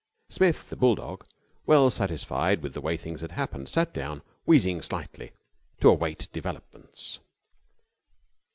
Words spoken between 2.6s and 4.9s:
with the way things had happened, sat down, wheezing